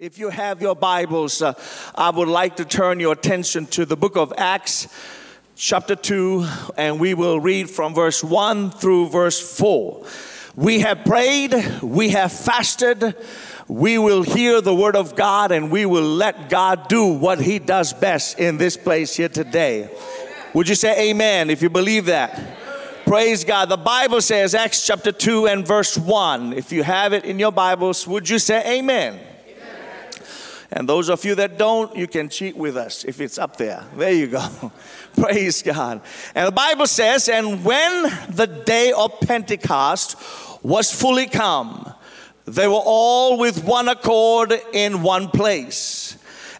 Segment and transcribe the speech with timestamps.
[0.00, 1.52] If you have your Bibles, uh,
[1.94, 4.88] I would like to turn your attention to the book of Acts,
[5.56, 6.46] chapter 2,
[6.78, 10.06] and we will read from verse 1 through verse 4.
[10.56, 13.14] We have prayed, we have fasted,
[13.68, 17.58] we will hear the word of God, and we will let God do what He
[17.58, 19.90] does best in this place here today.
[20.54, 23.04] Would you say amen if you believe that?
[23.04, 23.68] Praise God.
[23.68, 26.54] The Bible says, Acts chapter 2 and verse 1.
[26.54, 29.26] If you have it in your Bibles, would you say amen?
[30.72, 33.84] And those of you that don't, you can cheat with us if it's up there.
[33.96, 34.72] There you go.
[35.16, 36.00] Praise God.
[36.34, 40.16] And the Bible says, and when the day of Pentecost
[40.62, 41.92] was fully come,
[42.44, 46.16] they were all with one accord in one place.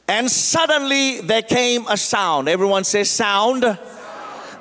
[0.09, 2.49] And suddenly there came a sound.
[2.49, 3.79] Everyone says, sound.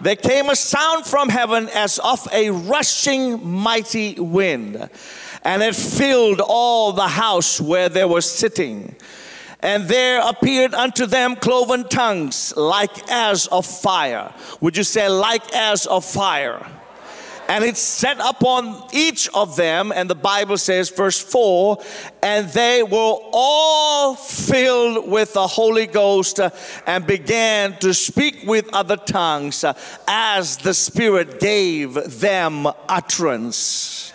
[0.02, 4.90] There came a sound from heaven as of a rushing mighty wind,
[5.44, 8.96] and it filled all the house where they were sitting.
[9.62, 14.34] And there appeared unto them cloven tongues like as of fire.
[14.62, 16.66] Would you say, like as of fire?
[17.50, 21.80] And it set upon each of them, and the Bible says, verse 4
[22.22, 26.40] and they were all filled with the Holy Ghost
[26.86, 29.66] and began to speak with other tongues
[30.08, 34.09] as the Spirit gave them utterance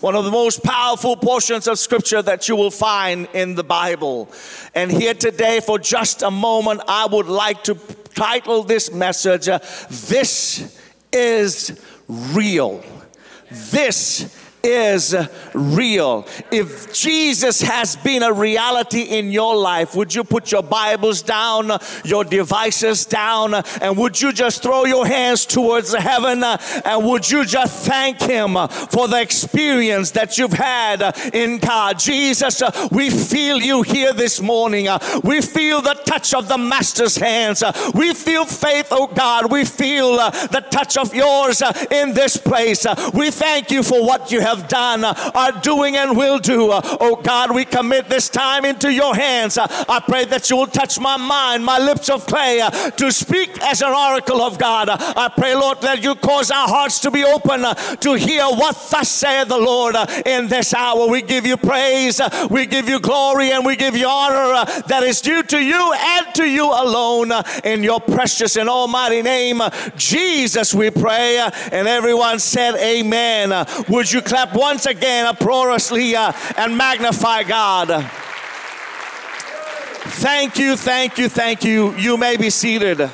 [0.00, 4.30] one of the most powerful portions of scripture that you will find in the Bible.
[4.74, 7.74] And here today, for just a moment, I would like to
[8.14, 9.58] title this message uh,
[9.90, 10.80] This
[11.12, 12.82] is Real.
[13.50, 15.14] This is
[15.54, 16.26] real.
[16.50, 21.70] If Jesus has been a reality in your life, would you put your Bibles down,
[22.04, 27.44] your devices down, and would you just throw your hands towards heaven and would you
[27.44, 28.54] just thank Him
[28.90, 31.98] for the experience that you've had in God?
[31.98, 34.88] Jesus, we feel you here this morning.
[35.22, 37.62] We feel the touch of the Master's hands.
[37.94, 39.50] We feel faith, oh God.
[39.50, 42.86] We feel the touch of yours in this place.
[43.14, 46.70] We thank you for what you have have done, uh, are doing, and will do.
[46.70, 49.56] Uh, oh God, we commit this time into your hands.
[49.56, 53.12] Uh, I pray that you will touch my mind, my lips of clay, uh, to
[53.12, 54.88] speak as an oracle of God.
[54.88, 58.44] Uh, I pray, Lord, that you cause our hearts to be open uh, to hear
[58.44, 59.94] what thus saith the Lord
[60.26, 61.08] in this hour.
[61.08, 65.20] We give you praise, we give you glory, and we give you honor that is
[65.20, 67.30] due to you and to you alone.
[67.64, 69.62] In your precious and almighty name,
[69.96, 71.38] Jesus, we pray.
[71.72, 73.66] And everyone said, Amen.
[73.88, 74.39] Would you clap?
[74.40, 78.10] Clap once again uproariously uh, and magnify God.
[80.22, 81.94] Thank you, thank you, thank you.
[81.96, 83.10] You may be seated.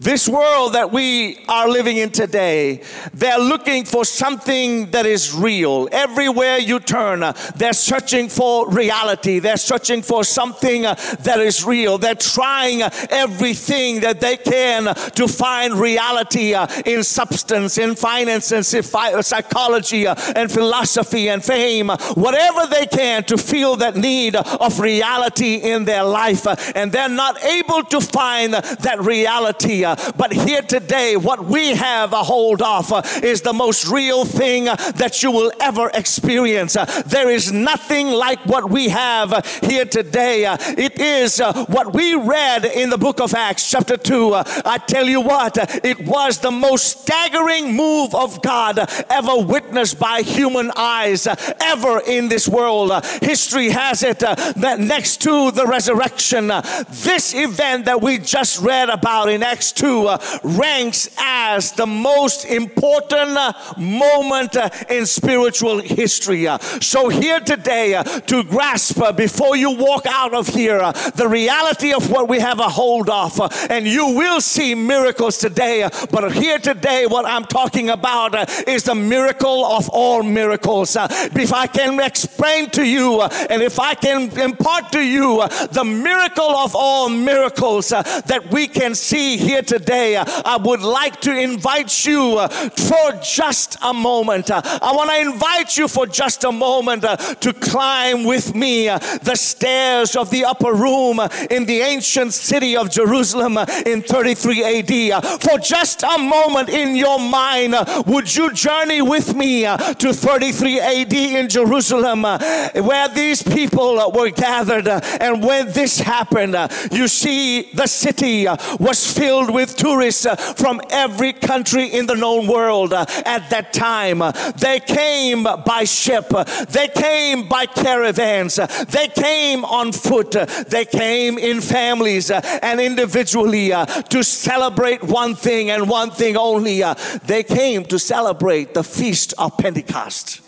[0.00, 2.82] This world that we are living in today,
[3.12, 5.88] they're looking for something that is real.
[5.92, 9.38] Everywhere you turn, uh, they're searching for reality.
[9.38, 11.98] They're searching for something uh, that is real.
[11.98, 18.66] They're trying uh, everything that they can to find reality in substance, in finance, and
[18.66, 21.88] psychology, and philosophy, and fame.
[22.14, 26.48] Whatever they can to feel that need of reality in their life.
[26.74, 29.83] And they're not able to find that reality
[30.16, 34.68] but here today, what we have a hold of uh, is the most real thing
[34.68, 36.76] uh, that you will ever experience.
[36.76, 40.46] Uh, there is nothing like what we have uh, here today.
[40.46, 44.34] Uh, it is uh, what we read in the book of Acts, chapter 2.
[44.34, 48.78] I tell you what, it was the most staggering move of God
[49.10, 52.92] ever witnessed by human eyes ever in this world.
[53.22, 56.48] History has it that next to the resurrection,
[56.88, 62.44] this event that we just read about in Acts 2 uh, ranks as the most
[62.44, 66.46] important uh, moment uh, in spiritual history.
[66.46, 70.80] Uh, so, here today, uh, to grasp uh, before you walk out of here
[71.16, 73.40] the reality of what we have a hold of,
[73.70, 75.88] and you will see miracles today.
[76.10, 78.34] But here today, what I'm talking about
[78.68, 80.96] is the miracle of all miracles.
[80.96, 86.50] if I can explain to you, and if I can impart to you the miracle
[86.56, 92.06] of all miracles that we can see here today, uh, I would like to invite
[92.06, 94.50] you uh, for just a moment.
[94.50, 98.88] Uh, I want to invite you for just a moment uh, to climb with me
[98.88, 104.02] uh, the stairs of the upper room uh, in the ancient city of Jerusalem in
[104.02, 105.42] 33 AD.
[105.42, 107.74] For just a moment in your mind,
[108.06, 114.88] would you journey with me to 33 AD in Jerusalem where these people were gathered?
[114.88, 116.56] And when this happened,
[116.90, 118.46] you see the city
[118.78, 123.72] was filled with tourists uh, from every country in the known world uh, at that
[123.72, 124.18] time.
[124.56, 126.28] They came by ship,
[126.68, 128.56] they came by caravans,
[128.88, 130.32] they came on foot,
[130.68, 133.70] they came in families uh, and individually
[134.10, 136.82] to celebrate one thing and one thing only.
[137.24, 140.40] They came to celebrate the feast of Pentecost.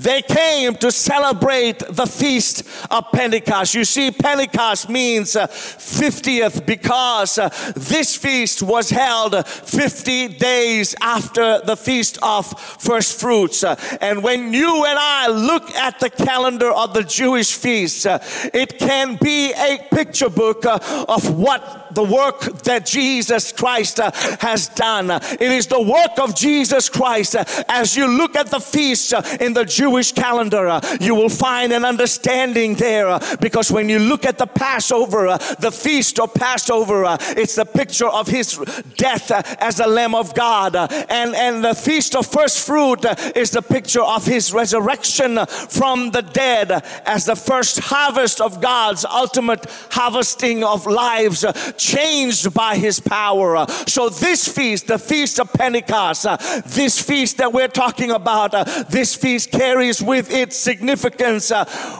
[0.00, 3.74] They came to celebrate the feast of Pentecost.
[3.74, 11.60] You see, Pentecost means uh, 50th because uh, this feast was held 50 days after
[11.60, 12.46] the feast of
[12.80, 13.62] first fruits.
[13.62, 18.24] Uh, and when you and I look at the calendar of the Jewish feasts, uh,
[18.54, 20.78] it can be a picture book uh,
[21.10, 24.10] of what the work that Jesus Christ uh,
[24.40, 25.10] has done.
[25.10, 27.36] It is the work of Jesus Christ.
[27.68, 31.72] As you look at the feasts uh, in the Jewish calendar, uh, you will find
[31.72, 36.32] an understanding there uh, because when you look at the Passover, uh, the feast of
[36.34, 38.56] Passover, uh, it's the picture of his
[38.96, 40.76] death as the Lamb of God.
[40.76, 43.04] And, and the feast of first fruit
[43.36, 49.04] is the picture of his resurrection from the dead as the first harvest of God's
[49.04, 51.44] ultimate harvesting of lives
[51.80, 53.56] changed by his power.
[53.56, 56.36] Uh, So this feast, the feast of Pentecost, uh,
[56.66, 61.48] this feast that we're talking about, uh, this feast carries with it significance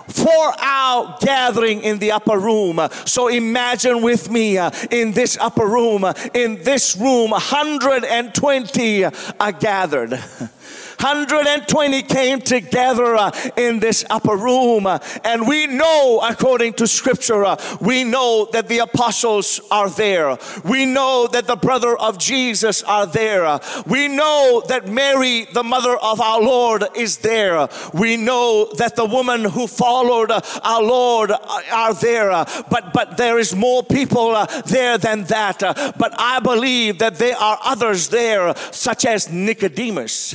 [0.08, 2.80] for our gathering in the upper room.
[3.06, 4.58] So imagine with me
[4.90, 6.04] in this upper room,
[6.34, 10.20] in this room, 120 are gathered.
[11.00, 14.86] 120 came together uh, in this upper room.
[14.86, 20.36] uh, and we know, according to scripture, uh, we know that the apostles are there.
[20.62, 23.60] We know that the brother of Jesus are there.
[23.86, 27.66] We know that Mary, the mother of our Lord, is there.
[27.94, 31.38] We know that the woman who followed uh, our Lord uh,
[31.72, 32.30] are there.
[32.30, 34.36] Uh, but, but there is more people
[34.66, 35.60] there than that.
[35.98, 40.34] But I believe that there are others there, such as Nicodemus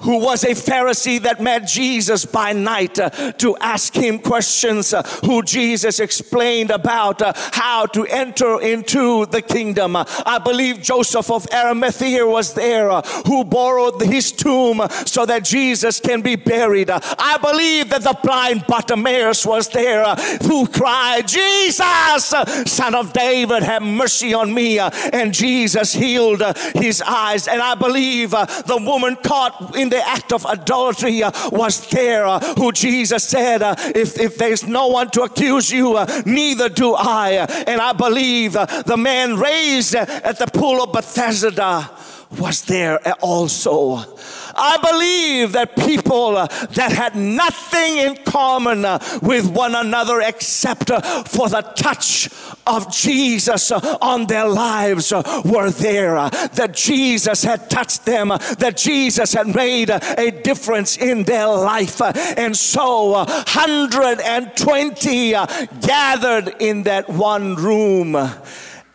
[0.00, 5.02] who was a Pharisee that met Jesus by night uh, to ask him questions, uh,
[5.24, 9.96] who Jesus explained about uh, how to enter into the kingdom.
[9.96, 16.00] I believe Joseph of Arimathea was there, uh, who borrowed his tomb so that Jesus
[16.00, 16.90] can be buried.
[16.90, 22.34] I believe that the blind Bartimaeus was there, uh, who cried, Jesus,
[22.66, 24.78] son of David, have mercy on me.
[24.78, 27.48] And Jesus healed uh, his eyes.
[27.48, 32.40] And I believe the woman caught in the act of adultery uh, was there, uh,
[32.54, 37.46] who Jesus said, uh, if, if there's no one to accuse you, neither do I.
[37.66, 41.90] And I believe the man raised at the pool of Bethesda
[42.38, 44.04] was there also.
[44.58, 48.82] I believe that people that had nothing in common
[49.22, 50.88] with one another except
[51.28, 52.28] for the touch
[52.66, 55.12] of Jesus on their lives
[55.44, 56.14] were there.
[56.54, 62.00] That Jesus had touched them, that Jesus had made a difference in their life.
[62.00, 65.46] And so, uh, 120 uh,
[65.80, 68.16] gathered in that one room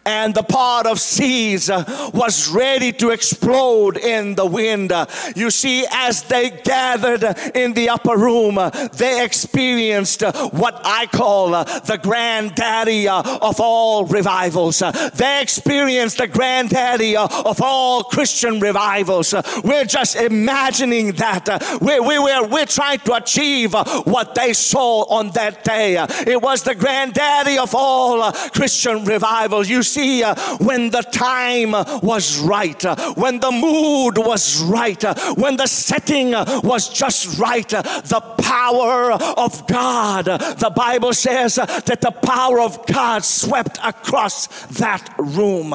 [0.05, 1.83] and the pot of seeds uh,
[2.13, 4.91] was ready to explode in the wind.
[5.35, 7.23] You see, as they gathered
[7.55, 8.55] in the upper room,
[8.93, 10.21] they experienced
[10.51, 14.81] what I call uh, the granddaddy uh, of all revivals.
[14.81, 19.33] Uh, they experienced the granddaddy uh, of all Christian revivals.
[19.33, 21.47] Uh, we're just imagining that.
[21.81, 26.03] We, we, we're, we're trying to achieve what they saw on that day.
[26.27, 29.69] It was the granddaddy of all Christian revivals.
[29.69, 35.03] You see, uh, when the time uh, was right, uh, when the mood was right,
[35.03, 41.13] uh, when the setting uh, was just right, uh, the power of God, the Bible
[41.13, 45.73] says that the power of God swept across that room.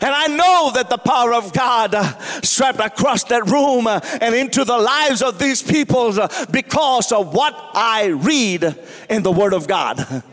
[0.00, 1.94] And I know that the power of God
[2.44, 6.16] swept across that room and into the lives of these people
[6.50, 8.76] because of what I read
[9.10, 10.22] in the Word of God.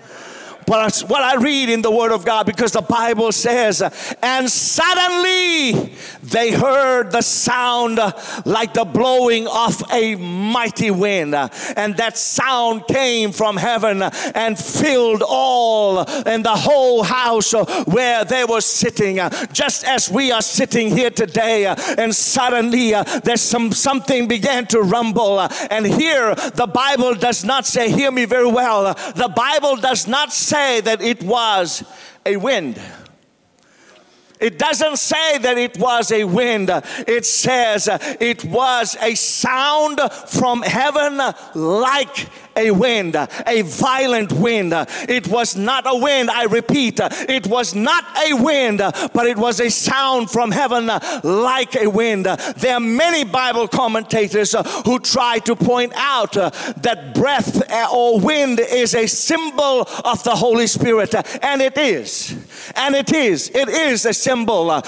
[0.69, 3.81] But what I read in the Word of God because the Bible says,
[4.21, 7.97] and suddenly they heard the sound
[8.45, 11.33] like the blowing of a mighty wind.
[11.33, 14.03] And that sound came from heaven
[14.35, 17.51] and filled all and the whole house
[17.87, 19.17] where they were sitting,
[19.51, 21.65] just as we are sitting here today.
[21.97, 22.91] And suddenly
[23.23, 25.39] there's some something began to rumble.
[25.71, 28.93] And here the Bible does not say, hear me very well.
[29.15, 31.83] The Bible does not say that it was
[32.25, 32.79] a wind.
[34.39, 36.69] It doesn't say that it was a wind.
[37.07, 37.89] It says
[38.21, 41.19] it was a sound from heaven
[41.55, 44.73] like a wind, a violent wind.
[45.07, 49.59] It was not a wind, I repeat, it was not a wind, but it was
[49.59, 50.87] a sound from heaven
[51.23, 52.25] like a wind.
[52.25, 58.95] There are many Bible commentators who try to point out that breath or wind is
[58.95, 61.13] a symbol of the Holy Spirit,
[61.43, 62.35] and it is.
[62.75, 63.49] And it is.
[63.49, 64.81] It is a symbol uh,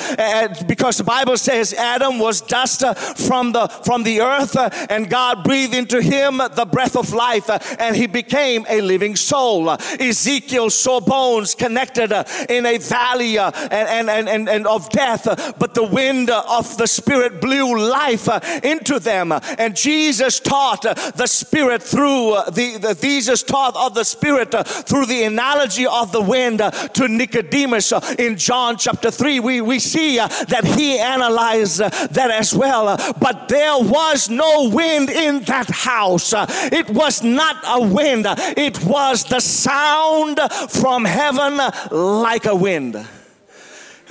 [0.68, 2.84] because the Bible says Adam was dust
[3.18, 4.56] from the from the earth,
[4.90, 9.16] and God breathed into him the breath of life, uh, and he became a living
[9.16, 9.70] soul.
[10.00, 15.74] Ezekiel saw bones connected uh, in a valley and, and, and, and of death, but
[15.74, 18.28] the wind of the Spirit blew life
[18.64, 19.32] into them.
[19.58, 24.52] And Jesus taught the Spirit through the, the Jesus taught of the Spirit
[24.86, 29.80] through the analogy of the wind to Nicodemus uh, in John chapter 3, we, we
[29.80, 32.98] see uh, that he analyzed uh, that as well.
[33.20, 36.34] But there was no wind in that house.
[36.72, 38.26] It was not a wind,
[38.58, 41.60] it was the sound from heaven
[41.92, 43.06] like a wind.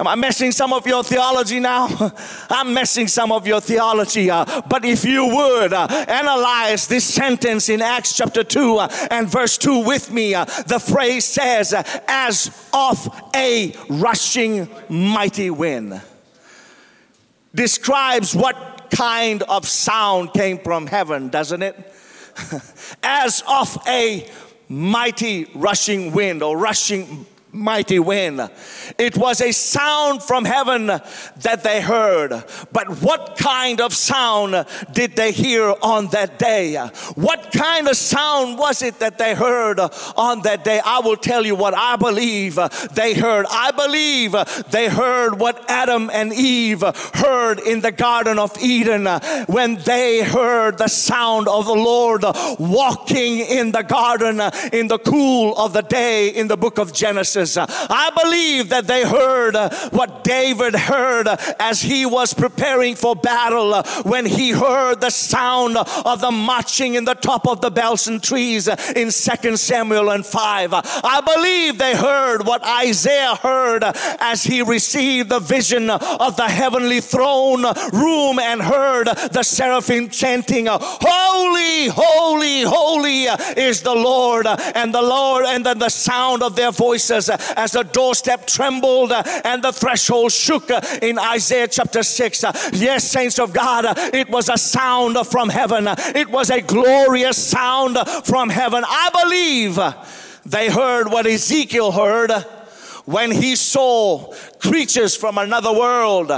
[0.01, 1.87] Am I messing some of your theology now?
[2.51, 4.31] I'm messing some of your theology.
[4.31, 9.29] Uh, but if you would uh, analyze this sentence in Acts chapter 2 uh, and
[9.29, 16.01] verse 2 with me, uh, the phrase says, uh, as of a rushing mighty wind.
[17.55, 21.90] Describes what kind of sound came from heaven, doesn't it?
[23.03, 24.29] as of a
[24.69, 28.49] mighty rushing wind or rushing mighty wind.
[28.99, 32.45] It was a sound from heaven that they heard.
[32.73, 36.77] But what kind of sound did they hear on that day?
[37.15, 39.81] What kind of sound was it that they heard
[40.17, 40.81] on that day?
[40.85, 42.59] I will tell you what I believe
[42.95, 43.47] they heard.
[43.51, 44.35] I believe
[44.71, 46.83] they heard what Adam and Eve
[47.15, 49.07] heard in the Garden of Eden
[49.47, 52.25] when they heard the sound of the Lord
[52.59, 54.41] walking in the garden
[54.73, 57.40] in the cool of the day in the book of Genesis.
[57.57, 59.57] I believe that they heard
[59.91, 61.29] what David heard
[61.59, 67.05] as he was preparing for battle when he heard the sound of the marching in
[67.05, 70.71] the top of the balsam trees in 2 Samuel and 5.
[70.75, 77.01] I believe they heard what Isaiah heard as he received the vision of the heavenly
[77.01, 83.25] throne room and heard the seraphim chanting, Holy, holy, holy
[83.57, 87.83] is the Lord, and the Lord, and then the sound of their voices as the
[87.83, 92.45] doorstep trembled uh, and the threshold shook uh, in Isaiah chapter 6.
[92.45, 93.85] Uh, yes, saints of God,
[94.15, 98.85] it was a sound from heaven, it was a glorious sound from heaven.
[98.87, 99.79] I believe
[100.47, 102.33] they heard what Ezekiel heard
[103.05, 106.29] when he saw creatures from another world.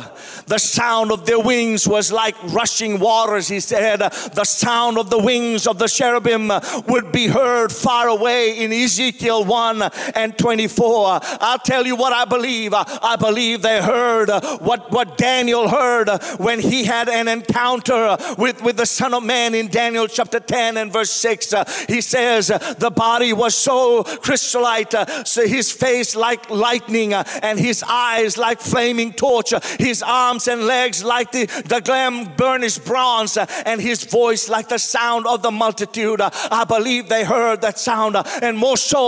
[0.47, 3.99] The sound of their wings was like rushing waters, he said.
[4.01, 6.51] The sound of the wings of the cherubim
[6.89, 9.83] would be heard far away in Ezekiel 1
[10.15, 11.21] and 24.
[11.23, 12.73] I'll tell you what I believe.
[12.75, 18.77] I believe they heard what, what Daniel heard when he had an encounter with, with
[18.77, 21.55] the Son of Man in Daniel chapter 10 and verse 6.
[21.89, 24.95] He says, The body was so chrysolite,
[25.27, 30.67] so his face like lightning, and his eyes eyes like flaming torch, his arms and
[30.67, 35.51] legs like the, the glam burnished bronze, and his voice like the sound of the
[35.51, 36.21] multitude.
[36.21, 39.03] I believe they heard that sound, and more so.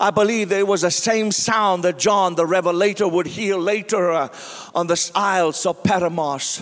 [0.00, 4.30] I believe it was the same sound that John the Revelator would hear later
[4.74, 6.58] on the Isles of Patmos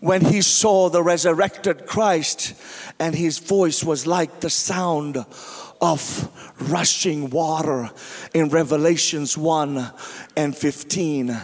[0.00, 2.54] when he saw the resurrected Christ,
[2.98, 5.24] and his voice was like the sound
[5.82, 6.30] of
[6.70, 7.90] rushing water
[8.32, 9.90] in Revelations 1
[10.36, 11.36] and 15.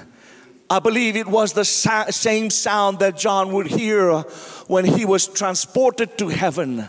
[0.70, 4.20] I believe it was the sa- same sound that John would hear
[4.68, 6.88] when he was transported to heaven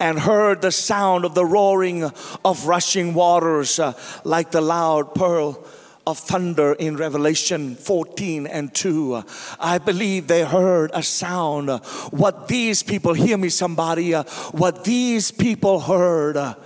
[0.00, 2.04] and heard the sound of the roaring
[2.44, 3.92] of rushing waters uh,
[4.24, 5.64] like the loud pearl
[6.06, 9.22] of thunder in Revelation 14 and 2.
[9.60, 11.68] I believe they heard a sound.
[12.12, 16.56] What these people, hear me, somebody, uh, what these people heard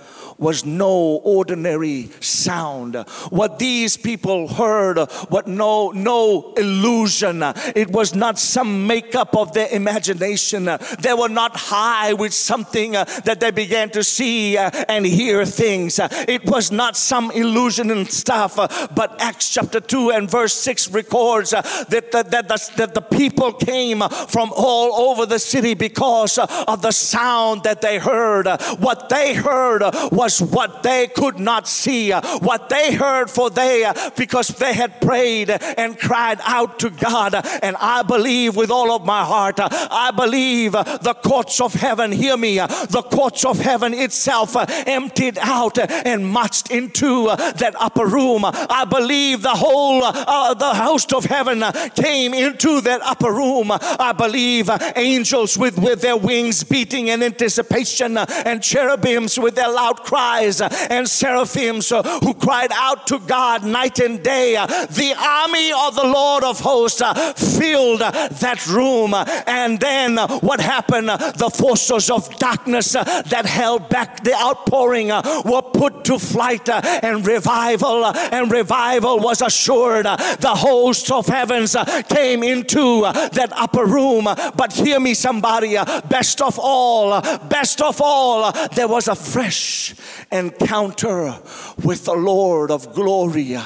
[0.43, 2.95] was no ordinary sound.
[3.29, 4.97] What these people heard
[5.29, 7.41] what no no illusion.
[7.75, 10.65] It was not some makeup of their imagination.
[10.99, 15.99] They were not high with something that they began to see and hear things.
[16.27, 18.55] It was not some illusion and stuff,
[18.93, 23.53] but Acts chapter 2 and verse 6 records that, that, that, the, that the people
[23.53, 28.47] came from all over the city because of the sound that they heard.
[28.79, 29.81] What they heard
[30.11, 34.73] was what they could not see, uh, what they heard for they, uh, because they
[34.73, 37.35] had prayed and cried out to God.
[37.61, 42.11] And I believe with all of my heart, uh, I believe the courts of heaven,
[42.11, 44.55] hear me, the courts of heaven itself
[44.87, 48.43] emptied out and marched into that upper room.
[48.45, 51.63] I believe the whole, uh, the host of heaven
[51.95, 53.71] came into that upper room.
[53.71, 60.03] I believe angels with, with their wings beating in anticipation and cherubims with their loud
[60.03, 64.53] cries and seraphims who cried out to God night and day.
[64.53, 69.13] The army of the Lord of hosts uh, filled that room.
[69.47, 71.07] And then uh, what happened?
[71.09, 77.25] The forces of darkness uh, that held back the outpouring were put to flight and
[77.25, 80.05] revival and revival was assured.
[80.05, 81.75] The hosts of heavens
[82.09, 84.25] came into that upper room.
[84.25, 85.75] But hear me, somebody,
[86.07, 89.93] best of all, best of all, there was a fresh
[90.31, 91.39] encounter
[91.83, 93.57] with the Lord of glory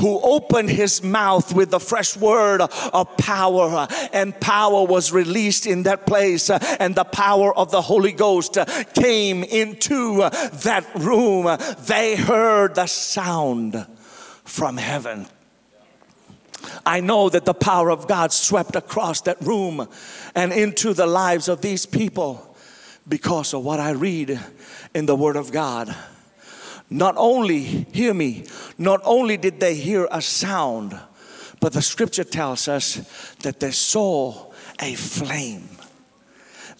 [0.00, 5.84] who opened his mouth with the fresh word of power, and power was released in
[5.84, 8.58] that place, and the power of the Holy Ghost
[8.94, 11.56] came into that room.
[11.86, 13.86] They heard the sound
[14.44, 15.26] from heaven.
[16.84, 19.88] I know that the power of God swept across that room
[20.34, 22.55] and into the lives of these people
[23.08, 24.40] because of what I read
[24.94, 25.94] in the Word of God.
[26.88, 28.44] Not only, hear me,
[28.78, 30.98] not only did they hear a sound,
[31.60, 35.68] but the scripture tells us that they saw a flame.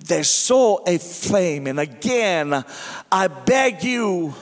[0.06, 1.66] They saw a flame.
[1.66, 2.64] And again,
[3.10, 4.34] I beg you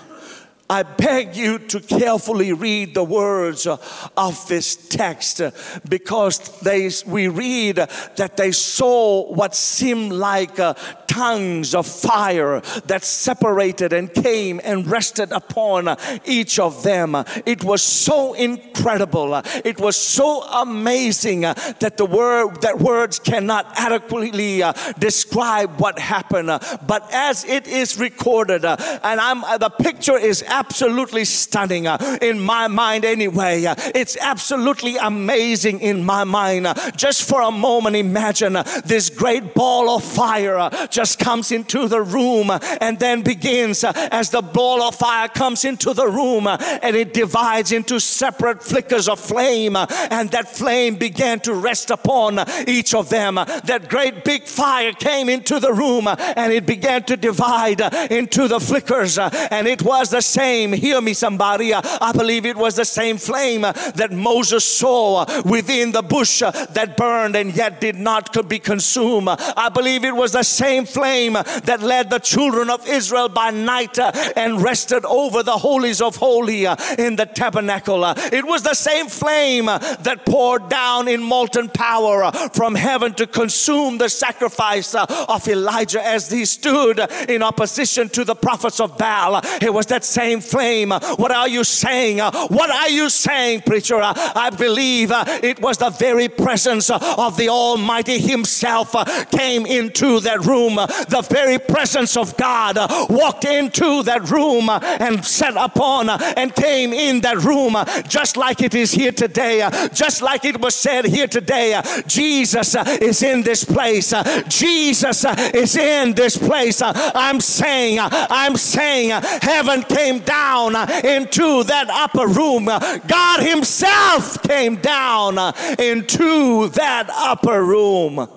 [0.68, 5.42] I beg you to carefully read the words of this text
[5.88, 10.72] because they, we read that they saw what seemed like uh,
[11.06, 17.14] tongues of fire that separated and came and rested upon each of them.
[17.46, 19.34] It was so incredible.
[19.64, 26.48] It was so amazing that the word that words cannot adequately uh, describe what happened.
[26.86, 32.38] But as it is recorded, uh, and I'm the picture is absolutely stunning uh, in
[32.38, 33.64] my mind anyway.
[33.64, 36.64] Uh, it's absolutely amazing in my mind.
[36.66, 41.50] Uh, just for a moment, imagine uh, this great ball of fire uh, just comes
[41.50, 46.06] into the room uh, and then begins as the ball of fire comes into the
[46.06, 51.90] room and it divides into separate flickers of flame and that flame began to rest
[51.90, 52.38] upon
[52.68, 53.34] each of them.
[53.34, 57.80] That great big fire came into the room and it began to divide
[58.12, 62.76] into the flickers and it was the same hear me somebody, I believe it was
[62.76, 68.32] the same flame that Moses saw within the bush that burned and yet did not
[68.32, 69.28] could be consumed.
[69.28, 73.98] I believe it was the same flame that led the children of Israel by night
[74.36, 78.04] and rested over the holies of holy in the tabernacle.
[78.04, 83.98] It was the same flame that poured down in molten power from heaven to consume
[83.98, 89.40] the sacrifice of Elijah as he stood in opposition to the prophets of Baal.
[89.62, 90.90] It was that same same flame.
[90.90, 92.18] What are you saying?
[92.18, 94.00] What are you saying, preacher?
[94.00, 98.94] I believe it was the very presence of the Almighty Himself
[99.30, 100.76] came into that room.
[100.76, 102.76] The very presence of God
[103.10, 107.76] walked into that room and sat upon and came in that room,
[108.08, 111.80] just like it is here today, just like it was said here today.
[112.06, 114.12] Jesus is in this place.
[114.48, 116.82] Jesus is in this place.
[116.82, 119.10] I'm saying, I'm saying,
[119.42, 122.66] heaven came down into that upper room.
[122.66, 125.38] God Himself came down
[125.78, 128.28] into that upper room.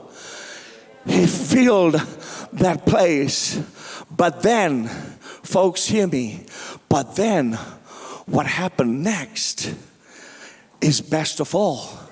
[1.06, 1.93] He filled
[2.54, 3.62] that place.
[4.15, 6.45] But then, folks, hear me.
[6.89, 7.54] But then,
[8.26, 9.73] what happened next
[10.82, 12.07] is best of all.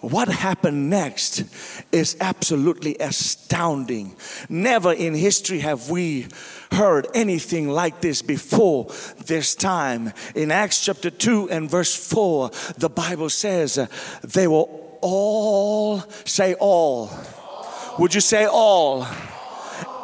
[0.00, 1.42] What happened next
[1.90, 4.14] is absolutely astounding.
[4.48, 6.28] Never in history have we
[6.70, 8.92] heard anything like this before
[9.26, 10.12] this time.
[10.36, 13.88] In Acts chapter 2 and verse 4, the Bible says
[14.22, 14.66] they were
[15.00, 17.10] all, say all.
[17.98, 19.04] Would you say all?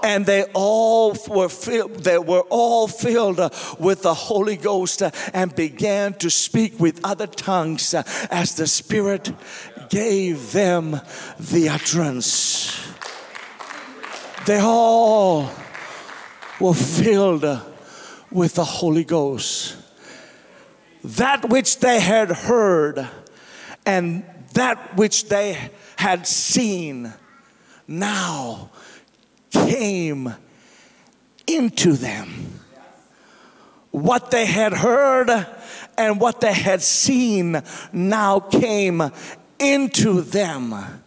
[0.05, 3.39] and they all were filled, they were all filled
[3.79, 5.03] with the Holy Ghost
[5.33, 7.95] and began to speak with other tongues
[8.31, 9.33] as the Spirit
[9.89, 11.01] gave them
[11.39, 12.81] the utterance.
[14.47, 15.51] They all
[16.61, 17.45] were filled
[18.31, 19.77] with the Holy Ghost.
[21.03, 23.09] That which they had heard
[23.87, 27.13] and that which they had seen
[27.87, 28.71] now
[29.51, 30.35] came
[31.47, 32.61] into them.
[33.95, 35.31] what they had heard
[35.97, 39.01] and what they had seen now came
[39.59, 41.04] into them.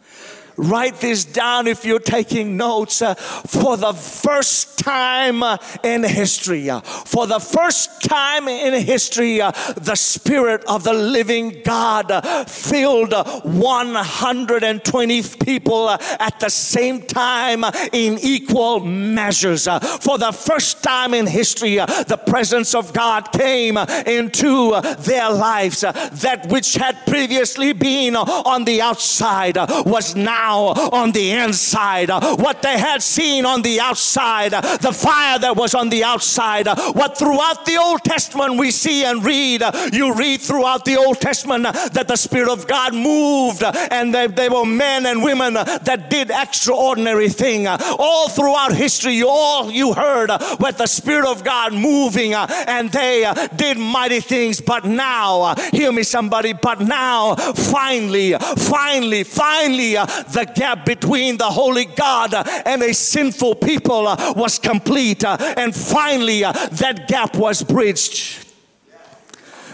[0.58, 3.04] Write this down if you're taking notes.
[3.04, 9.40] Uh, for the first time uh, in history, uh, for the first time in history,
[9.40, 17.04] uh, the Spirit of the living God uh, filled 120 people uh, at the same
[17.04, 19.68] time in equal measures.
[20.02, 25.82] for the first time in history, the presence of God came into their lives.
[25.82, 30.68] that which had previously been on the outside was now now
[31.02, 32.10] on the inside.
[32.10, 37.18] What they had seen on the outside, the fire that was on the outside, what
[37.18, 39.62] throughout the Old Testament we see and read.
[39.92, 44.50] You read throughout the Old Testament that the Spirit of God moved and they, they
[44.50, 47.68] were men and women that did extraordinary thing.
[47.68, 50.30] All throughout history, you all you heard
[50.60, 54.62] with the Spirit of God moving and they did mighty things.
[54.62, 56.54] But now, hear me, somebody.
[56.54, 59.98] But now, finally, finally, finally,
[60.38, 62.32] the gap between the holy God
[62.66, 65.26] and a sinful people uh, was complete.
[65.26, 68.47] Uh, and finally, uh, that gap was bridged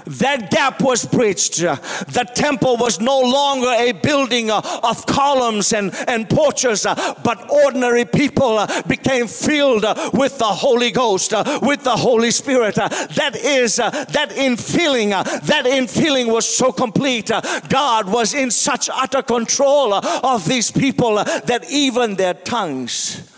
[0.06, 1.60] that gap was bridged.
[1.62, 7.50] The temple was no longer a building uh, of columns and, and porches, uh, but
[7.50, 12.76] ordinary people uh, became filled with the Holy Ghost, with the Holy Spirit.
[12.76, 15.12] That is, that infilling,
[15.46, 17.32] that infilling was so complete.
[17.70, 23.33] God was in such utter control of these people that even their tongues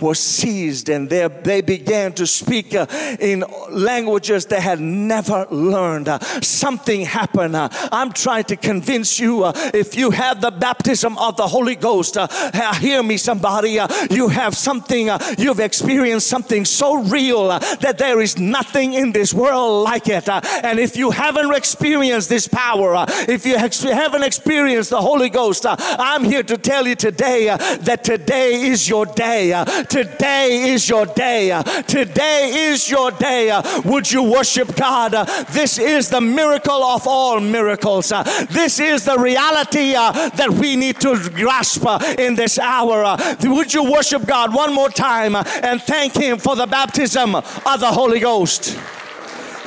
[0.00, 2.86] were seized and they, they began to speak uh,
[3.18, 6.08] in languages they had never learned.
[6.08, 7.56] Uh, something happened.
[7.56, 11.76] Uh, I'm trying to convince you uh, if you have the baptism of the Holy
[11.76, 12.28] Ghost, uh,
[12.74, 18.38] hear me, somebody, uh, you have something, you've experienced something so real that there is
[18.38, 20.28] nothing in this world like it.
[20.28, 26.24] and if you haven't experienced this power, if you haven't experienced the Holy Ghost, I'm
[26.24, 29.50] here to tell you today that today is your day.
[29.88, 31.60] Today is your day.
[31.86, 33.60] Today is your day.
[33.84, 35.12] Would you worship God?
[35.50, 38.12] This is the miracle of all miracles.
[38.50, 43.16] This is the reality uh, that we need to grasp uh, in this hour.
[43.42, 47.90] Would you worship God one more time and thank Him for the baptism of the
[47.90, 48.76] Holy Ghost?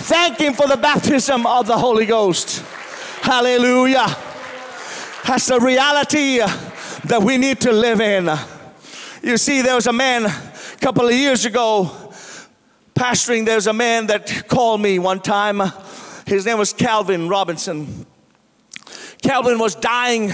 [0.04, 2.64] Thank Him for the baptism of the Holy Ghost.
[3.22, 4.08] Hallelujah.
[5.26, 6.48] That's the reality uh,
[7.06, 8.30] that we need to live in.
[9.24, 11.90] You see, there was a man a couple of years ago
[12.94, 13.46] pastoring.
[13.46, 15.62] There's a man that called me one time.
[16.28, 18.06] His name was Calvin Robinson.
[19.22, 20.34] Calvin was dying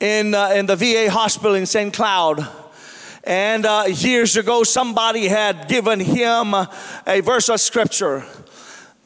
[0.00, 1.94] in, uh, in the VA hospital in St.
[1.94, 2.46] Cloud.
[3.24, 8.26] And uh, years ago, somebody had given him a verse of scripture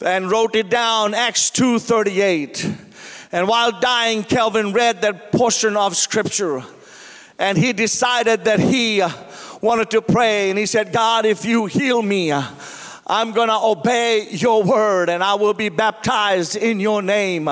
[0.01, 2.77] and wrote it down, Acts 2:38.
[3.31, 6.65] And while dying, Calvin read that portion of scripture
[7.39, 9.11] and he decided that he uh,
[9.61, 10.51] wanted to pray.
[10.51, 12.43] And he said, God, if you heal me, uh,
[13.09, 17.49] I'm going to obey your word and I will be baptized in your name.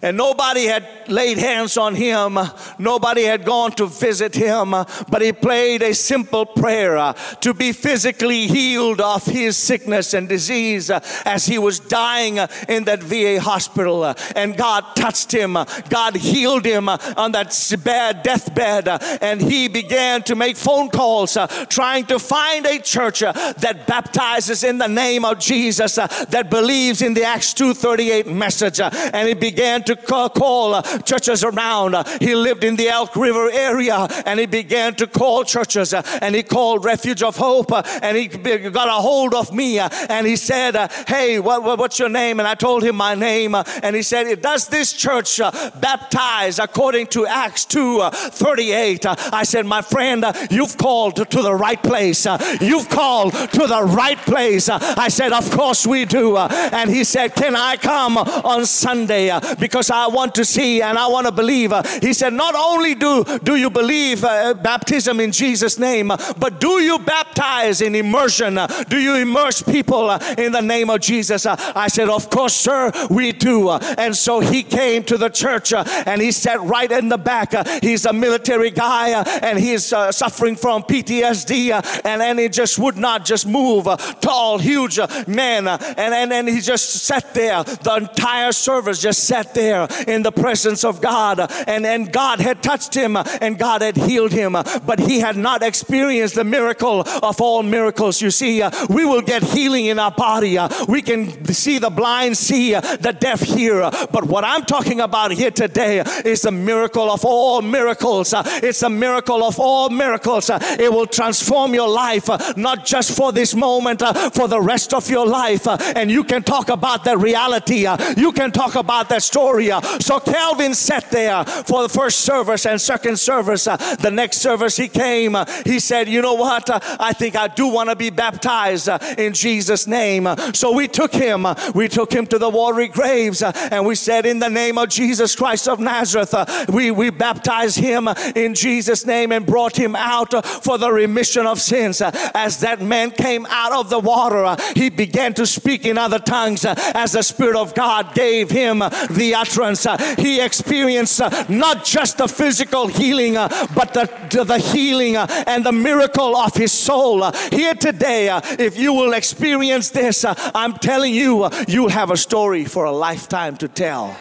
[0.00, 2.38] And nobody had laid hands on him,
[2.78, 7.72] nobody had gone to visit him, but he prayed a simple prayer uh, to be
[7.72, 13.02] physically healed of his sickness and disease uh, as he was dying uh, in that
[13.02, 14.14] VA hospital.
[14.36, 15.56] And God touched him,
[15.88, 17.52] God healed him on that
[17.84, 18.88] bad deathbed,
[19.20, 21.36] and he began to make phone calls
[21.68, 27.02] trying to find a church that baptizes in the name of Jesus uh, that believes
[27.02, 31.94] in the Acts 2:38 message, uh, and he began to call, call uh, churches around.
[31.94, 36.02] Uh, he lived in the Elk River area, and he began to call churches, uh,
[36.20, 40.36] and he called Refuge of Hope, and he got a hold of me, and he
[40.36, 40.76] said,
[41.08, 44.40] "Hey, what, what, what's your name?" And I told him my name, and he said,
[44.42, 45.40] "Does this church
[45.80, 52.26] baptize according to Acts 2:38?" I said, "My friend, you've called to the right place.
[52.60, 56.36] you've called to the right place." I said, Of course we do.
[56.36, 59.30] And he said, Can I come on Sunday?
[59.58, 61.72] Because I want to see and I want to believe.
[62.00, 66.82] He said, Not only do, do you believe uh, baptism in Jesus' name, but do
[66.82, 68.58] you baptize in immersion?
[68.88, 71.46] Do you immerse people in the name of Jesus?
[71.46, 73.70] I said, Of course, sir, we do.
[73.70, 77.52] And so he came to the church and he sat right in the back.
[77.82, 81.72] He's a military guy and he's uh, suffering from PTSD
[82.04, 83.86] and, and he just would not just move
[84.20, 84.58] tall.
[84.62, 87.64] Huge man, and, and, and he just sat there.
[87.64, 92.62] The entire service just sat there in the presence of God, and, and God had
[92.62, 97.40] touched him and God had healed him, but he had not experienced the miracle of
[97.40, 98.20] all miracles.
[98.22, 100.58] You see, we will get healing in our body.
[100.88, 103.90] We can see the blind see, the deaf hear.
[104.12, 108.34] But what I'm talking about here today is the miracle of all miracles.
[108.36, 110.50] It's a miracle of all miracles.
[110.78, 114.02] It will transform your life, not just for this moment,
[114.34, 115.66] for the rest of your life.
[115.66, 117.86] Uh, and you can talk about that reality.
[117.86, 119.70] Uh, you can talk about that story.
[119.70, 119.80] Uh.
[119.98, 123.64] So Calvin sat there for the first service and second service.
[123.64, 125.34] The next service he came,
[125.64, 126.68] he said, You know what?
[127.00, 130.28] I think I do want to be baptized in Jesus' name.
[130.52, 134.38] So we took him, we took him to the watery graves, and we said, In
[134.38, 136.34] the name of Jesus Christ of Nazareth,
[136.68, 141.58] we, we baptized him in Jesus' name and brought him out for the remission of
[141.58, 142.02] sins.
[142.02, 146.18] As that man came out of the water, Uh, he began to speak in other
[146.18, 149.86] tongues uh, as the Spirit of God gave him uh, the utterance.
[150.18, 156.54] He experienced not just the physical healing, but the, the healing and the miracle of
[156.54, 157.30] his soul.
[157.50, 160.24] Here today, if you will experience this,
[160.54, 164.16] I'm telling you, you'll have a story for a lifetime to tell.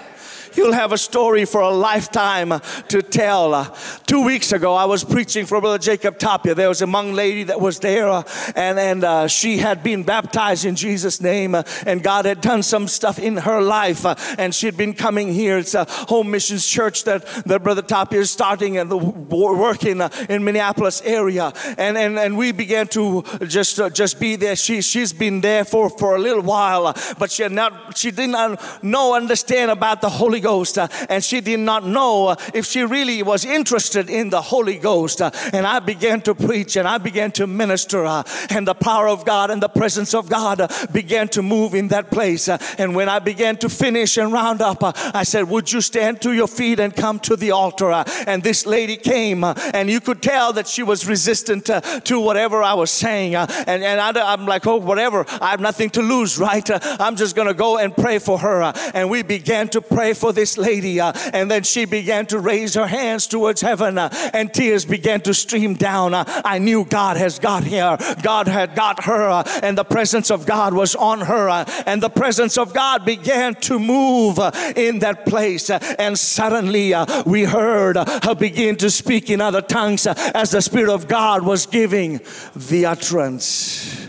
[0.53, 2.59] You'll have a story for a lifetime
[2.89, 3.53] to tell.
[3.53, 6.53] Uh, two weeks ago, I was preaching for Brother Jacob Tapia.
[6.53, 8.23] There was a young lady that was there, uh,
[8.55, 12.63] and, and uh, she had been baptized in Jesus' name, uh, and God had done
[12.63, 15.57] some stuff in her life, uh, and she had been coming here.
[15.57, 18.91] It's a home missions church that, that Brother Tapia is starting and
[19.29, 24.55] working uh, in Minneapolis area, and, and, and we began to just just be there.
[24.55, 28.59] She, she's been there for, for a little while, but she, had not, she didn't
[28.83, 32.83] know, understand about the Holy Ghost, uh, and she did not know uh, if she
[32.83, 35.21] really was interested in the Holy Ghost.
[35.21, 39.07] Uh, and I began to preach and I began to minister, uh, and the power
[39.07, 42.49] of God and the presence of God uh, began to move in that place.
[42.49, 46.21] Uh, and when I began to finish and round up, I said, Would you stand
[46.21, 47.91] to your feet and come to the altar?
[48.27, 51.65] and this lady came, and you could tell that she was resistant
[52.05, 53.35] to whatever I was saying.
[53.35, 53.49] and
[53.83, 56.67] and I, am like, Oh, whatever, I have nothing to lose, right?
[56.99, 58.73] I'm just going to go and pray for her.
[58.93, 60.99] and we began to pray for this lady.
[60.99, 65.21] Uh, and then she began to raise her hands towards heaven, uh, and tears began
[65.21, 66.13] to stream down.
[66.13, 67.97] Uh, I knew God has got here.
[68.21, 72.01] God had got her, uh, and the presence of God was on her, uh, and
[72.01, 75.69] the presence of God began to move uh, in that place.
[75.69, 76.93] and suddenly
[77.25, 81.65] we heard her begin to speak in other tongues as the Spirit of God was
[81.65, 82.19] giving
[82.55, 84.00] the utterance.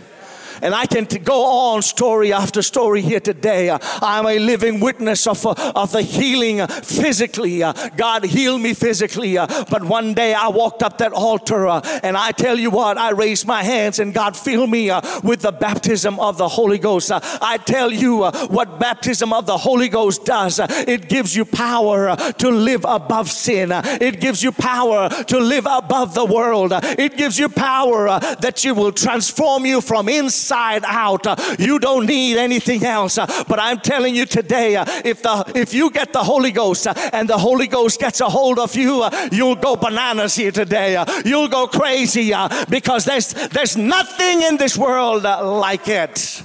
[0.62, 3.76] And I can go on story after story here today.
[4.00, 7.64] I'm a living witness of, of the healing physically.
[7.96, 9.34] God healed me physically.
[9.34, 13.44] But one day I walked up that altar and I tell you what, I raised
[13.44, 14.92] my hands and God filled me
[15.24, 17.10] with the baptism of the Holy Ghost.
[17.12, 20.60] I tell you what baptism of the Holy Ghost does.
[20.60, 23.70] It gives you power to live above sin.
[23.72, 26.72] It gives you power to live above the world.
[26.72, 31.26] It gives you power that you will transform you from inside inside out.
[31.26, 33.18] Uh, you don't need anything else.
[33.18, 36.86] Uh, but I'm telling you today, uh, if the if you get the Holy Ghost
[37.12, 41.02] and the Holy Ghost gets a hold of you, you'll go bananas here today.
[41.24, 42.32] You'll go crazy
[42.68, 46.42] because there's there's nothing in this world like it.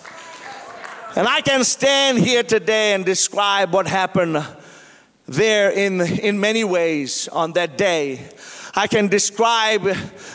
[1.15, 4.45] And I can stand here today and describe what happened
[5.27, 8.19] there in, in many ways on that day.
[8.75, 9.83] I can describe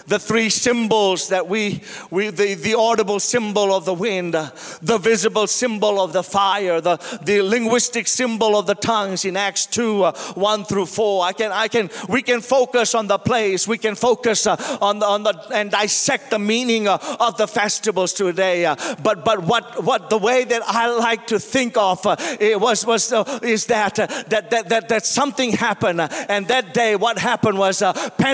[0.06, 5.46] the three symbols that we, we the, the audible symbol of the wind, the visible
[5.46, 10.12] symbol of the fire, the, the linguistic symbol of the tongues in Acts 2 uh,
[10.34, 11.24] 1 through 4.
[11.24, 14.98] I can, I can, we can focus on the place, we can focus uh, on,
[14.98, 18.66] the, on the, and dissect the meaning uh, of the festivals today.
[18.66, 22.60] Uh, but, but what, what the way that I like to think of uh, it
[22.60, 26.00] was, was uh, is that, that, that, that, that something happened.
[26.00, 27.82] and that day, what happened was
[28.18, 28.31] Pentecost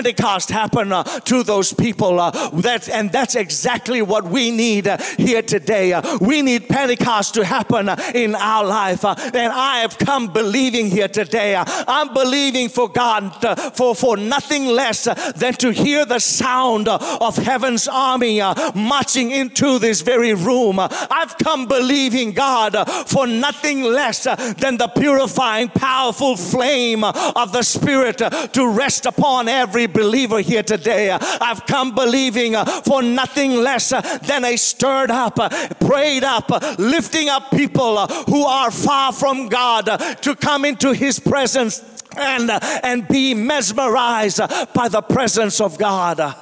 [0.49, 2.19] happen uh, to those people.
[2.19, 2.31] Uh,
[2.61, 5.93] that, and that's exactly what we need uh, here today.
[5.93, 9.03] Uh, we need Pentecost to happen uh, in our life.
[9.05, 11.55] Uh, and I have come believing here today.
[11.57, 13.29] I'm believing for God
[13.75, 18.41] for, for nothing less than to hear the sound of heaven's army
[18.75, 20.79] marching into this very room.
[20.79, 22.75] I've come believing God
[23.07, 29.78] for nothing less than the purifying, powerful flame of the Spirit to rest upon every
[29.87, 31.11] believer here today.
[31.11, 36.49] I've come believing uh, for nothing less uh, than a stirred up, uh, prayed up,
[36.79, 39.85] lifting up people who are far from God
[40.21, 41.83] to come into His presence
[42.17, 42.49] and,
[42.83, 44.39] and be mesmerized
[44.73, 46.35] by the presence of God.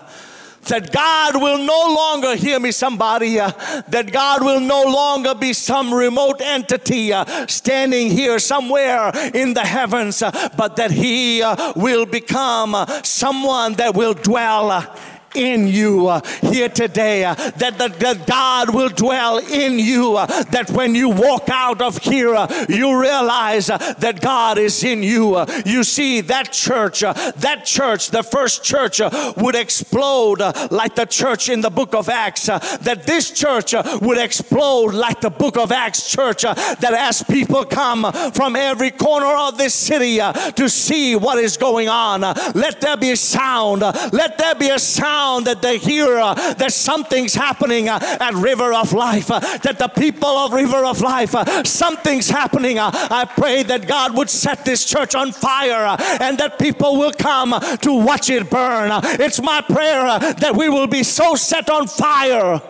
[0.68, 3.52] That God will no longer, hear me, somebody, uh,
[3.88, 9.66] that God will no longer be some remote entity uh, standing here somewhere in the
[9.66, 14.96] heavens, uh, but that He uh, will become uh, someone that will dwell uh,
[15.38, 20.26] in you uh, here today, uh, that, that, that, God will dwell in you, uh,
[20.46, 25.04] that when you walk out of here, uh, you realize uh, that God is in
[25.04, 25.36] you.
[25.36, 29.00] Uh, you see, that church, that church, the first church,
[29.38, 30.40] would explode
[30.72, 35.30] like the church in the book of Acts, that this church would explode like the
[35.30, 40.70] book of Acts church, that as people come from every corner of this city to
[40.70, 42.22] see what is going on,
[42.56, 47.34] let there be sound, let there be a sound that they hear uh, that something's
[47.34, 51.36] happening uh, at River of Life, uh, that the people of River of Life,
[51.66, 52.80] something's happening.
[52.80, 57.52] I pray that God would set this church on fire and that people will come
[57.82, 58.92] to watch it burn.
[59.20, 62.62] it's my prayer that we will be so set on fire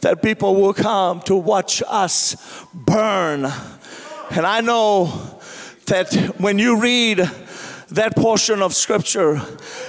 [0.00, 2.36] that people will come to watch us
[2.72, 3.44] burn.
[4.30, 5.06] And I know
[5.86, 7.28] that when you read
[7.90, 9.40] that portion of scripture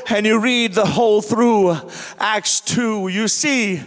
[0.09, 1.77] and you read the whole through
[2.17, 3.81] Acts 2, you see,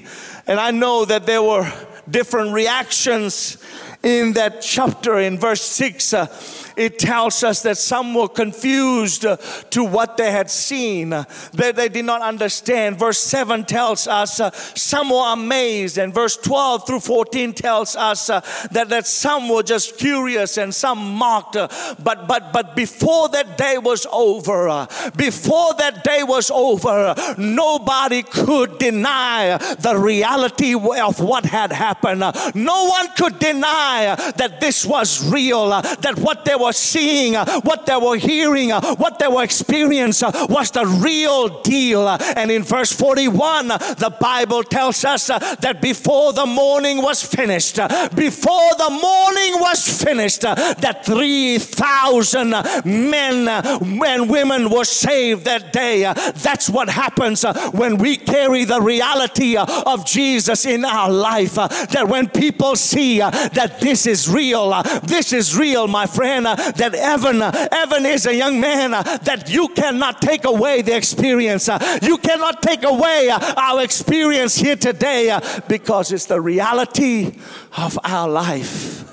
[0.46, 1.70] and I know that there were
[2.10, 3.56] different reactions
[4.02, 6.12] in that chapter in verse 6.
[6.12, 6.26] Uh,
[6.76, 9.36] it tells us that some were confused uh,
[9.70, 12.98] to what they had seen, that they did not understand.
[12.98, 18.30] Verse 7 tells us uh, some were amazed, and verse 12 through 14 tells us
[18.30, 21.54] uh, that, that some were just curious and some mocked.
[22.02, 28.78] But, but, but before that day was over, before that day was over, nobody could
[28.78, 32.20] deny the reality of what had happened.
[32.54, 37.86] No one could deny that this was real, that what they were seeing, uh, what
[37.86, 42.06] they were hearing, uh, what they were experiencing uh, was the real deal.
[42.06, 47.02] Uh, and in verse 41, uh, the Bible tells us uh, that before the morning
[47.02, 47.76] was finished,
[48.14, 52.50] before the morning was finished, that 3,000
[52.84, 56.02] men and women were saved that day.
[56.36, 61.54] That's what happens when we carry the reality of Jesus in our life.
[61.54, 67.42] That when people see that this is real, this is real, my friend, that Evan,
[67.42, 71.68] Evan is a young man uh, that you cannot take away the experience.
[71.68, 75.38] Uh, you cannot take away uh, our experience here today
[75.68, 77.38] because it's the reality
[77.76, 79.08] of our life.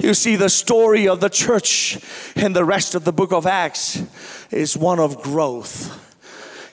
[0.00, 1.98] You see, the story of the church
[2.34, 4.02] in the rest of the book of Acts
[4.50, 5.92] is one of growth,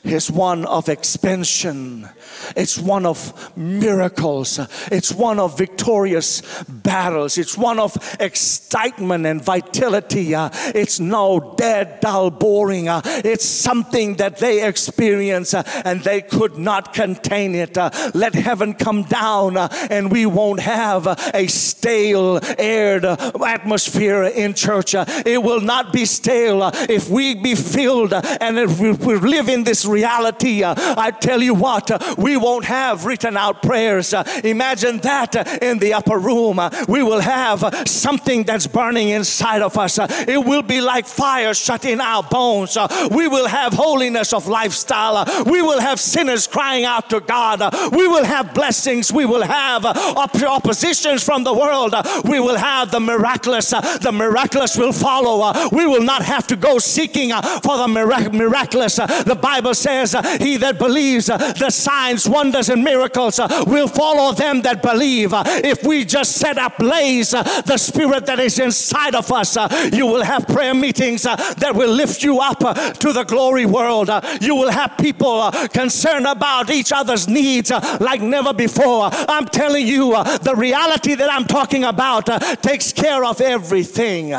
[0.06, 2.08] is one of expansion,
[2.56, 4.60] it's one of miracles.
[4.92, 7.38] It's one of victorious battles.
[7.38, 10.34] It's one of excitement and vitality.
[10.34, 12.86] It's no dead, dull, boring.
[12.88, 17.78] It's something that they experience and they could not contain it.
[18.14, 24.96] Let heaven come down and we won't have a stale aired atmosphere in church.
[24.96, 29.64] it will not be stale if we be filled and if we, we live in
[29.64, 30.64] this reality.
[30.66, 34.14] I tell you what, we won't have written out prayers.
[34.14, 36.60] Uh, imagine that uh, in the upper room.
[36.60, 40.00] Uh, we will have uh, something that's burning inside of us.
[40.00, 42.76] Uh, it will be like fire shut in our bones.
[42.76, 45.26] Uh, we will have holiness of lifestyle.
[45.46, 47.62] we will have sinners crying out to God.
[47.94, 49.14] we will have blessings.
[49.14, 51.94] We will have op- oppositions from the world.
[52.26, 53.70] we will have the miraculous.
[53.70, 55.54] the miraculous will follow.
[55.72, 57.30] we will not have to go seeking
[57.62, 58.96] for the mirac- miraculous.
[58.96, 64.34] the Bible says, He that believes the signs signs, wonders, and miracles uh, will follow
[64.34, 65.34] them that believe.
[65.34, 69.68] Uh, if we just set ablaze uh, the spirit that is inside of us, uh,
[69.94, 73.66] you will have prayer meetings uh, that will lift you up uh, to the glory
[73.66, 74.10] world.
[74.42, 79.10] you will have people concerned about each other's needs like never before.
[79.12, 82.26] I'm telling you, the reality that I'm talking about
[82.62, 84.34] takes care of everything.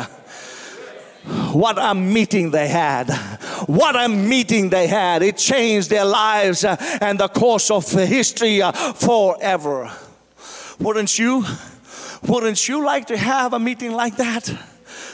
[1.53, 3.07] What a meeting they had.
[3.67, 5.21] What a meeting they had.
[5.21, 9.91] It changed their lives uh, and the course of history uh, forever.
[10.79, 11.45] Wouldn't you?
[12.27, 14.49] Wouldn't you like to have a meeting like that?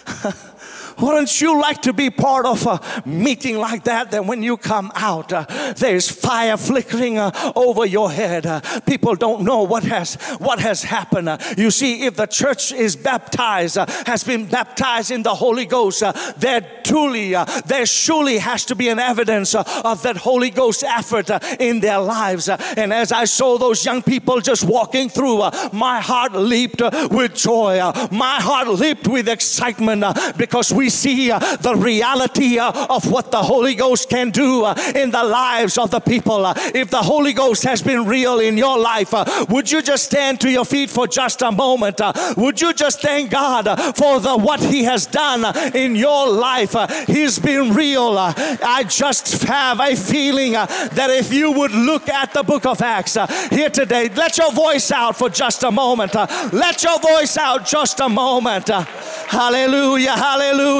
[0.98, 4.12] Wouldn't you like to be part of a meeting like that?
[4.12, 8.46] That when you come out, uh, there's fire flickering uh, over your head.
[8.46, 11.28] Uh, people don't know what has what has happened.
[11.28, 15.66] Uh, you see, if the church is baptized, uh, has been baptized in the Holy
[15.66, 20.84] Ghost, uh, there truly, there surely has to be an evidence of that Holy Ghost
[20.84, 21.30] effort
[21.60, 22.48] in their lives.
[22.48, 27.80] and as I saw those young people just walking through, my heart leaped with joy.
[28.12, 30.04] my heart leaped with excitement
[30.38, 34.66] because we we see uh, the reality uh, of what the Holy Ghost can do
[34.66, 36.46] uh, in the lives of the people.
[36.46, 40.04] Uh, if the Holy Ghost has been real in your life, uh, would you just
[40.04, 42.00] stand to your feet for just a moment?
[42.00, 43.66] Uh, would you just thank God
[43.98, 45.42] for the what He has done
[45.76, 46.76] in your life?
[47.08, 48.16] He's been real.
[48.20, 53.18] I just have a feeling that if you would look at the book of Acts
[53.50, 56.14] here today, let your voice out for just a moment.
[56.54, 58.70] Let your voice out just a moment.
[58.70, 58.84] Uh,
[59.28, 60.12] hallelujah,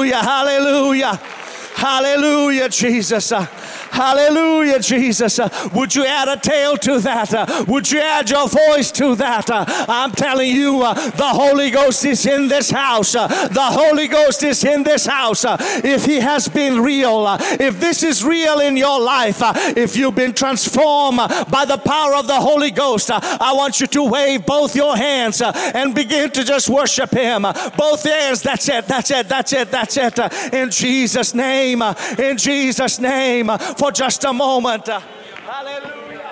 [0.04, 1.20] hallelujah, hallelujah.
[1.76, 3.32] Hallelujah, Jesus.
[3.90, 5.38] Hallelujah, Jesus.
[5.38, 7.32] Uh, would you add a tail to that?
[7.32, 9.50] Uh, would you add your voice to that?
[9.50, 13.14] Uh, I'm telling you, uh, the Holy Ghost is in this house.
[13.14, 15.44] Uh, the Holy Ghost is in this house.
[15.44, 19.38] Uh, if He has been real, if this is real in your life,
[19.76, 21.18] if you've been transformed
[21.50, 25.40] by the power of the Holy Ghost, I want you to wave both your hands
[25.42, 27.42] and begin to just worship Him.
[27.76, 30.18] Both hands, that's it, that's it, that's it, that's it.
[30.52, 31.82] In Jesus' name,
[32.18, 34.88] in Jesus' name, uh, for just a moment.
[34.88, 36.22] Hallelujah.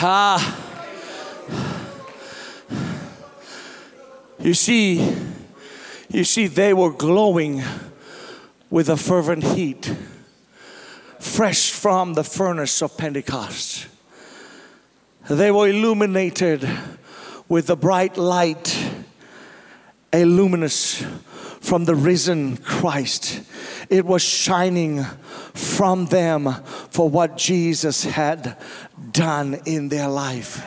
[0.00, 0.64] Ah.
[4.40, 5.16] You see,
[6.08, 7.62] you see, they were glowing
[8.70, 9.94] with a fervent heat,
[11.20, 13.86] fresh from the furnace of Pentecost.
[15.28, 16.66] They were illuminated
[17.50, 18.76] with the bright light,
[20.10, 21.04] a luminous
[21.60, 23.42] from the risen Christ.
[23.90, 25.04] It was shining
[25.52, 26.54] from them
[26.88, 28.56] for what Jesus had
[29.12, 30.64] done in their life.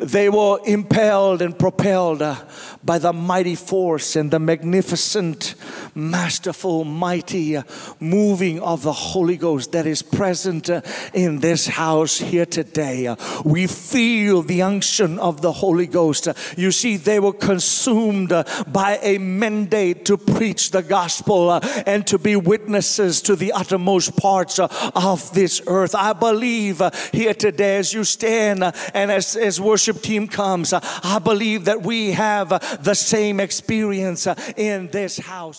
[0.00, 2.36] They were impelled and propelled uh,
[2.82, 5.54] by the mighty force and the magnificent,
[5.94, 7.64] masterful, mighty uh,
[8.00, 10.80] moving of the Holy Ghost that is present uh,
[11.12, 13.08] in this house here today.
[13.08, 16.28] Uh, we feel the unction of the Holy Ghost.
[16.28, 21.52] Uh, you see, they were consumed uh, by a mandate to preach the gospel
[21.86, 25.94] and to be witnesses to the uttermost parts of this earth.
[25.94, 26.80] I believe
[27.12, 32.12] here today as you stand and as, as worship team comes, I believe that we
[32.12, 32.48] have
[32.82, 34.26] the same experience
[34.56, 35.58] in this house.